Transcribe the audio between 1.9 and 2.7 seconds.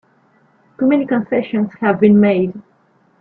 been made!